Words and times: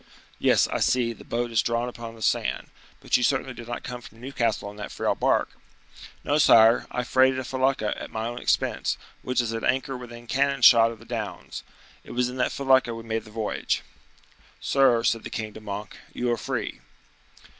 "Yes, 0.39 0.67
I 0.67 0.79
see; 0.79 1.13
the 1.13 1.23
boat 1.23 1.51
is 1.51 1.61
drawn 1.61 1.87
upon 1.87 2.15
the 2.15 2.23
sand; 2.23 2.71
but 3.01 3.15
you 3.17 3.21
certainly 3.21 3.53
did 3.53 3.67
not 3.67 3.83
come 3.83 4.01
from 4.01 4.19
Newcastle 4.19 4.67
in 4.71 4.77
that 4.77 4.91
frail 4.91 5.13
bark?" 5.13 5.49
"No, 6.23 6.39
sire; 6.39 6.87
I 6.89 7.03
freighted 7.03 7.37
a 7.37 7.43
felucca, 7.43 7.93
at 8.01 8.09
my 8.09 8.25
own 8.25 8.39
expense, 8.39 8.97
which 9.21 9.39
is 9.39 9.53
at 9.53 9.63
anchor 9.63 9.95
within 9.95 10.25
cannon 10.25 10.63
shot 10.63 10.89
of 10.89 10.97
the 10.97 11.05
downs. 11.05 11.61
It 12.03 12.13
was 12.13 12.29
in 12.29 12.37
that 12.37 12.51
felucca 12.51 12.95
we 12.95 13.03
made 13.03 13.25
the 13.25 13.29
voyage." 13.29 13.83
"Sir," 14.59 15.03
said 15.03 15.23
the 15.23 15.29
king 15.29 15.53
to 15.53 15.61
Monk, 15.61 15.95
"you 16.13 16.31
are 16.31 16.37
free." 16.37 16.81